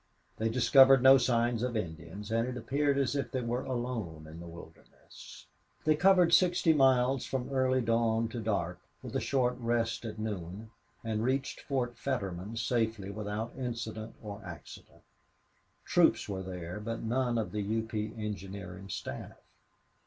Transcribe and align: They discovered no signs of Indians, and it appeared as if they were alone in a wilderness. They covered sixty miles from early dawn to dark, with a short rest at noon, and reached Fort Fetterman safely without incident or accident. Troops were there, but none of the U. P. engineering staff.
They 0.37 0.49
discovered 0.49 1.03
no 1.03 1.19
signs 1.19 1.61
of 1.61 1.77
Indians, 1.77 2.31
and 2.31 2.47
it 2.47 2.57
appeared 2.57 2.97
as 2.97 3.15
if 3.15 3.29
they 3.29 3.41
were 3.41 3.63
alone 3.63 4.25
in 4.25 4.41
a 4.41 4.47
wilderness. 4.47 5.45
They 5.85 5.93
covered 5.95 6.33
sixty 6.33 6.73
miles 6.73 7.23
from 7.23 7.51
early 7.51 7.81
dawn 7.81 8.27
to 8.29 8.39
dark, 8.39 8.79
with 9.03 9.15
a 9.15 9.19
short 9.19 9.57
rest 9.59 10.03
at 10.03 10.17
noon, 10.17 10.71
and 11.03 11.23
reached 11.23 11.59
Fort 11.61 11.95
Fetterman 11.99 12.57
safely 12.57 13.11
without 13.11 13.53
incident 13.55 14.15
or 14.23 14.41
accident. 14.43 15.03
Troops 15.85 16.27
were 16.27 16.41
there, 16.41 16.79
but 16.79 17.03
none 17.03 17.37
of 17.37 17.51
the 17.51 17.61
U. 17.61 17.83
P. 17.83 18.11
engineering 18.17 18.89
staff. 18.89 19.37